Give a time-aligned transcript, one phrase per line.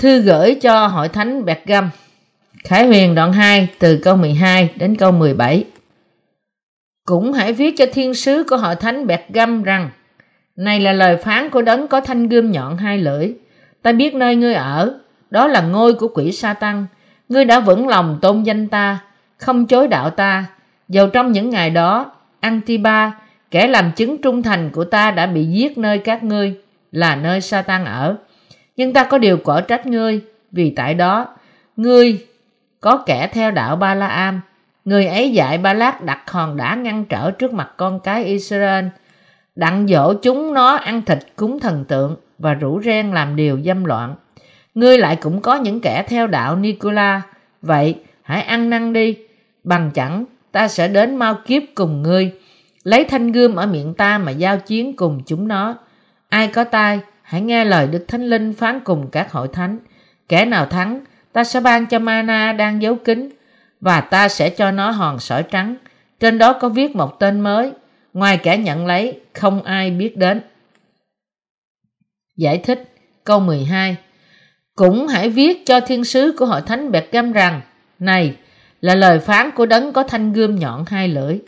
[0.00, 1.90] Thư gửi cho hội thánh Bẹt Găm
[2.64, 5.64] Khải Huyền đoạn 2 từ câu 12 đến câu 17
[7.04, 9.90] Cũng hãy viết cho thiên sứ của hội thánh Bẹt Găm rằng,
[10.56, 13.32] Này là lời phán của đấng có thanh gươm nhọn hai lưỡi.
[13.82, 14.98] Ta biết nơi ngươi ở,
[15.30, 16.86] Đó là ngôi của quỷ sa tăng
[17.28, 18.98] Ngươi đã vững lòng tôn danh ta,
[19.38, 20.44] Không chối đạo ta.
[20.88, 23.12] Dầu trong những ngày đó Antiba
[23.50, 26.54] Kẻ làm chứng trung thành của ta đã bị giết nơi các ngươi,
[26.92, 28.16] Là nơi sa tăng ở
[28.80, 30.20] nhưng ta có điều quở trách ngươi,
[30.52, 31.26] vì tại đó,
[31.76, 32.26] ngươi
[32.80, 34.40] có kẻ theo đạo ba la am
[34.84, 38.84] người ấy dạy ba lát đặt hòn đá ngăn trở trước mặt con cái israel,
[39.54, 43.84] đặng dỗ chúng nó ăn thịt cúng thần tượng và rủ ren làm điều dâm
[43.84, 44.14] loạn.
[44.74, 47.22] Ngươi lại cũng có những kẻ theo đạo nicola
[47.62, 49.16] vậy, hãy ăn năn đi.
[49.64, 52.32] Bằng chẳng, ta sẽ đến mau kiếp cùng ngươi.
[52.84, 55.74] Lấy thanh gươm ở miệng ta mà giao chiến cùng chúng nó.
[56.28, 59.78] Ai có tai Hãy nghe lời Đức Thánh Linh phán cùng các hội thánh.
[60.28, 61.00] Kẻ nào thắng,
[61.32, 63.28] ta sẽ ban cho mana đang giấu kín
[63.80, 65.76] và ta sẽ cho nó hòn sỏi trắng.
[66.20, 67.72] Trên đó có viết một tên mới.
[68.12, 70.40] Ngoài kẻ nhận lấy, không ai biết đến.
[72.36, 73.96] Giải thích câu 12
[74.74, 77.60] Cũng hãy viết cho thiên sứ của hội thánh Bẹt Găm rằng
[77.98, 78.36] Này
[78.80, 81.38] là lời phán của đấng có thanh gươm nhọn hai lưỡi.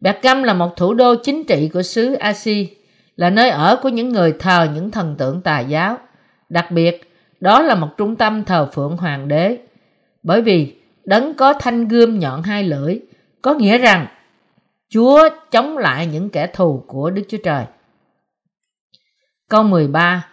[0.00, 2.68] Bẹt Găm là một thủ đô chính trị của xứ Asi
[3.20, 5.98] là nơi ở của những người thờ những thần tượng tà giáo.
[6.48, 9.58] Đặc biệt, đó là một trung tâm thờ phượng hoàng đế.
[10.22, 13.00] Bởi vì đấng có thanh gươm nhọn hai lưỡi,
[13.42, 14.06] có nghĩa rằng
[14.88, 17.64] Chúa chống lại những kẻ thù của Đức Chúa Trời.
[19.48, 20.26] Câu 13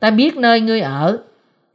[0.00, 1.18] Ta biết nơi ngươi ở,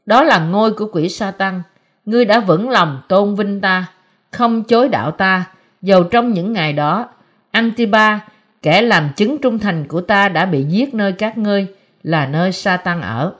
[0.06, 1.62] đó là ngôi của quỷ sa tăng.
[2.06, 3.86] Ngươi đã vững lòng tôn vinh ta,
[4.32, 5.46] không chối đạo ta,
[5.82, 7.10] dầu trong những ngày đó.
[7.52, 8.20] Antipa
[8.62, 11.68] kẻ làm chứng trung thành của ta đã bị giết nơi các ngươi,
[12.04, 13.34] là nơi sa tăng ở.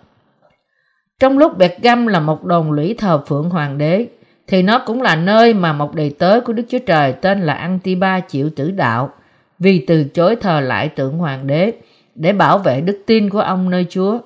[1.20, 4.08] Trong lúc bẹt găm là một đồn lũy thờ phượng hoàng đế,
[4.48, 7.54] thì nó cũng là nơi mà một đầy tớ của đức chúa trời tên là
[7.54, 9.14] antiba chịu tử đạo,
[9.60, 11.74] vì từ chối thờ lại tượng hoàng đế
[12.16, 14.20] để bảo vệ đức tin của ông nơi chúa.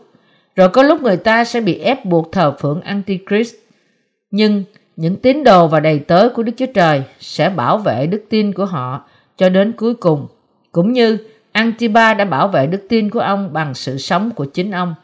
[0.55, 3.55] Rồi có lúc người ta sẽ bị ép buộc thờ phượng antichrist,
[4.31, 4.63] nhưng
[4.95, 8.53] những tín đồ và đầy tớ của đức chúa trời sẽ bảo vệ đức tin
[8.53, 9.05] của họ
[9.37, 10.27] cho đến cuối cùng
[10.73, 11.17] cũng như
[11.51, 14.95] Antipa đã bảo vệ đức tin của ông bằng sự sống của chính ông.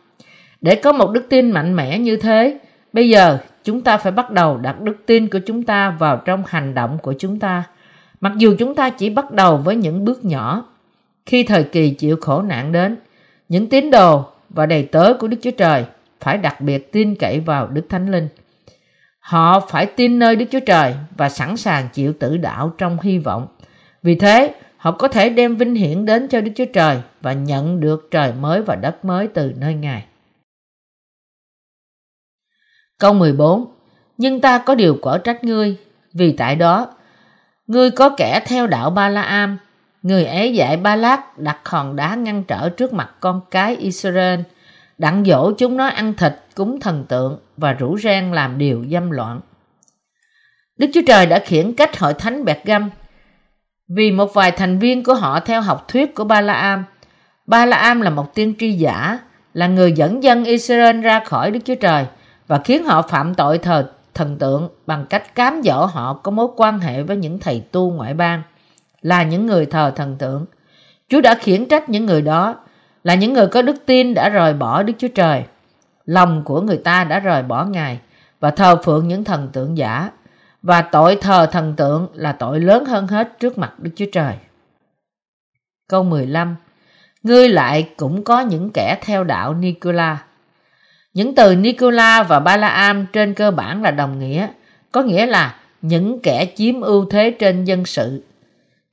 [0.62, 2.60] Để có một đức tin mạnh mẽ như thế,
[2.94, 6.44] bây giờ chúng ta phải bắt đầu đặt đức tin của chúng ta vào trong
[6.48, 7.64] hành động của chúng ta.
[8.22, 10.66] Mặc dù chúng ta chỉ bắt đầu với những bước nhỏ,
[11.26, 12.96] khi thời kỳ chịu khổ nạn đến,
[13.50, 15.86] những tín đồ và đầy tớ của Đức Chúa Trời
[16.20, 18.28] phải đặc biệt tin cậy vào Đức Thánh Linh.
[19.20, 23.18] Họ phải tin nơi Đức Chúa Trời và sẵn sàng chịu tử đạo trong hy
[23.18, 23.48] vọng.
[24.04, 27.80] Vì thế, họ có thể đem vinh hiển đến cho Đức Chúa Trời và nhận
[27.80, 30.06] được trời mới và đất mới từ nơi Ngài.
[33.00, 33.66] Câu 14
[34.18, 35.78] Nhưng ta có điều quở trách ngươi,
[36.14, 36.88] vì tại đó,
[37.68, 39.58] ngươi có kẻ theo đạo Ba La Am,
[40.02, 44.40] người ấy dạy Ba Lát đặt hòn đá ngăn trở trước mặt con cái Israel,
[44.98, 49.12] đặng dỗ chúng nó ăn thịt cúng thần tượng và rủ rang làm điều dâm
[49.12, 49.42] loạn.
[50.78, 52.90] Đức Chúa Trời đã khiển cách hội thánh Bẹt Găm
[53.90, 56.86] vì một vài thành viên của họ theo học thuyết của Ba La Am.
[57.48, 59.20] Ba La Am là một tiên tri giả,
[59.54, 62.06] là người dẫn dân Israel ra khỏi Đức Chúa Trời
[62.48, 66.48] và khiến họ phạm tội thờ thần tượng bằng cách cám dỗ họ có mối
[66.56, 68.42] quan hệ với những thầy tu ngoại bang,
[69.02, 70.46] là những người thờ thần tượng.
[71.10, 72.56] Chúa đã khiển trách những người đó,
[73.04, 75.44] là những người có đức tin đã rời bỏ Đức Chúa Trời.
[76.06, 78.00] Lòng của người ta đã rời bỏ Ngài
[78.40, 80.10] và thờ phượng những thần tượng giả
[80.62, 84.34] và tội thờ thần tượng là tội lớn hơn hết trước mặt Đức Chúa Trời.
[85.88, 86.56] Câu 15
[87.24, 90.18] Ngươi lại cũng có những kẻ theo đạo Nicola.
[91.14, 94.48] Những từ Nicola và Balaam trên cơ bản là đồng nghĩa,
[94.92, 98.24] có nghĩa là những kẻ chiếm ưu thế trên dân sự.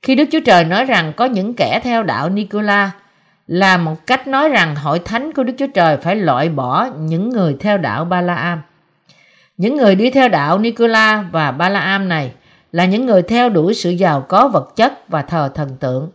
[0.01, 2.91] Khi Đức Chúa Trời nói rằng có những kẻ theo đạo Nicola
[3.47, 7.29] là một cách nói rằng hội thánh của Đức Chúa Trời phải loại bỏ những
[7.29, 8.61] người theo đạo Balaam.
[9.57, 12.31] Những người đi theo đạo Nicola và Balaam này
[12.71, 16.11] là những người theo đuổi sự giàu có vật chất và thờ thần tượng.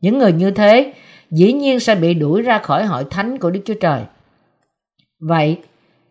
[0.00, 0.92] Những người như thế
[1.30, 4.00] dĩ nhiên sẽ bị đuổi ra khỏi hội thánh của Đức Chúa Trời.
[5.20, 5.58] Vậy,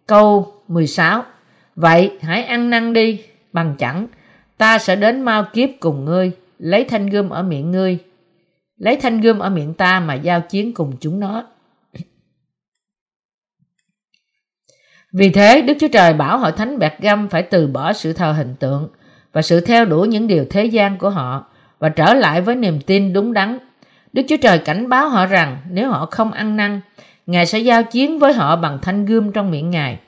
[0.08, 1.24] câu 16
[1.76, 3.22] Vậy hãy ăn năn đi,
[3.54, 4.08] bằng chẳng,
[4.58, 7.98] ta sẽ đến mau kiếp cùng ngươi, lấy thanh gươm ở miệng ngươi,
[8.78, 11.46] lấy thanh gươm ở miệng ta mà giao chiến cùng chúng nó.
[15.18, 18.32] Vì thế, Đức Chúa Trời bảo hội thánh Bẹt Găm phải từ bỏ sự thờ
[18.32, 18.88] hình tượng
[19.34, 21.46] và sự theo đuổi những điều thế gian của họ
[21.80, 23.58] và trở lại với niềm tin đúng đắn.
[24.14, 26.82] Đức Chúa Trời cảnh báo họ rằng nếu họ không ăn năn,
[27.28, 30.00] Ngài sẽ giao chiến với họ bằng thanh gươm trong miệng Ngài.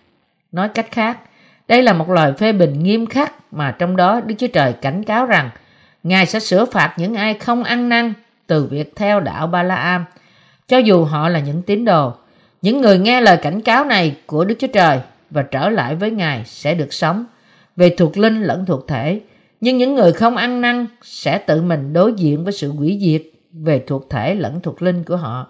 [0.52, 1.20] Nói cách khác,
[1.68, 5.04] đây là một lời phê bình nghiêm khắc mà trong đó Đức Chúa Trời cảnh
[5.04, 5.50] cáo rằng
[6.04, 8.14] Ngài sẽ sửa phạt những ai không ăn năn
[8.48, 10.06] từ việc theo đạo Ba La Am,
[10.68, 12.14] cho dù họ là những tín đồ.
[12.68, 15.00] Những người nghe lời cảnh cáo này của Đức Chúa Trời
[15.30, 17.26] và trở lại với Ngài sẽ được sống
[17.76, 19.22] về thuộc linh lẫn thuộc thể.
[19.62, 23.22] Nhưng những người không ăn năn sẽ tự mình đối diện với sự hủy diệt
[23.52, 25.48] về thuộc thể lẫn thuộc linh của họ.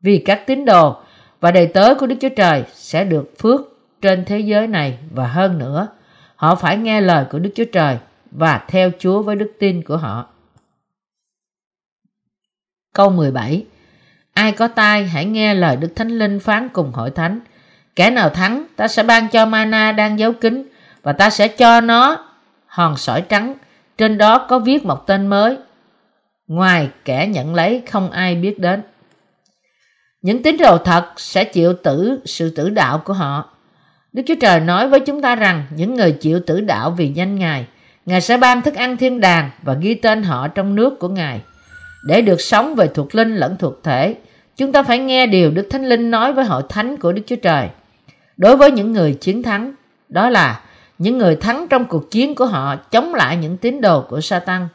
[0.00, 0.96] Vì các tín đồ
[1.40, 3.60] và đầy tớ của Đức Chúa Trời sẽ được phước
[4.02, 5.88] trên thế giới này và hơn nữa,
[6.36, 7.98] họ phải nghe lời của Đức Chúa Trời
[8.30, 10.26] và theo Chúa với đức tin của họ.
[12.94, 13.64] Câu 17
[14.40, 17.40] Ai có tai hãy nghe lời Đức Thánh Linh phán cùng hội thánh.
[17.96, 20.68] Kẻ nào thắng, ta sẽ ban cho mana đang giấu kín
[21.02, 22.24] và ta sẽ cho nó
[22.66, 23.54] hòn sỏi trắng.
[23.98, 25.56] Trên đó có viết một tên mới.
[26.46, 28.82] Ngoài kẻ nhận lấy không ai biết đến.
[30.22, 33.50] Những tín đồ thật sẽ chịu tử sự tử đạo của họ.
[34.12, 37.38] Đức Chúa Trời nói với chúng ta rằng những người chịu tử đạo vì danh
[37.38, 37.66] Ngài,
[38.06, 41.40] Ngài sẽ ban thức ăn thiên đàng và ghi tên họ trong nước của Ngài.
[42.04, 44.16] Để được sống về thuộc linh lẫn thuộc thể,
[44.60, 47.36] chúng ta phải nghe điều Đức Thánh Linh nói với hội thánh của Đức Chúa
[47.36, 47.68] Trời.
[48.36, 49.74] Đối với những người chiến thắng,
[50.08, 50.60] đó là
[50.98, 54.68] những người thắng trong cuộc chiến của họ chống lại những tín đồ của Satan.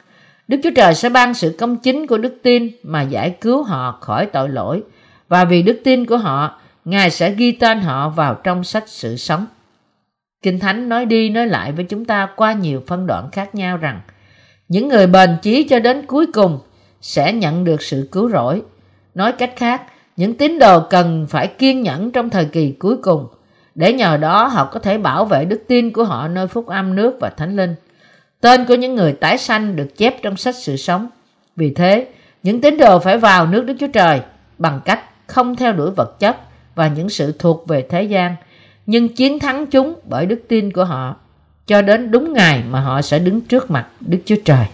[0.47, 3.97] Đức Chúa Trời sẽ ban sự công chính của đức tin mà giải cứu họ
[4.01, 4.83] khỏi tội lỗi
[5.27, 9.15] và vì đức tin của họ, Ngài sẽ ghi tên họ vào trong sách sự
[9.15, 9.45] sống.
[10.41, 13.77] Kinh Thánh nói đi nói lại với chúng ta qua nhiều phân đoạn khác nhau
[13.77, 14.01] rằng
[14.67, 16.59] những người bền chí cho đến cuối cùng
[17.01, 18.61] sẽ nhận được sự cứu rỗi.
[19.15, 19.81] Nói cách khác,
[20.17, 23.27] những tín đồ cần phải kiên nhẫn trong thời kỳ cuối cùng
[23.75, 26.95] để nhờ đó họ có thể bảo vệ đức tin của họ nơi phúc âm
[26.95, 27.75] nước và thánh linh.
[28.41, 31.07] Tên của những người tái sanh được chép trong sách sự sống.
[31.55, 32.07] Vì thế,
[32.43, 34.21] những tín đồ phải vào nước Đức Chúa Trời
[34.57, 36.37] bằng cách không theo đuổi vật chất
[36.75, 38.35] và những sự thuộc về thế gian,
[38.85, 41.15] nhưng chiến thắng chúng bởi đức tin của họ,
[41.67, 44.65] cho đến đúng ngày mà họ sẽ đứng trước mặt Đức Chúa Trời.